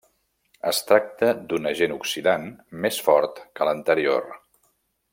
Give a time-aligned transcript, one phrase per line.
[0.69, 2.49] Es tracta d'un agent oxidant
[2.87, 4.31] més fort que l'anterior.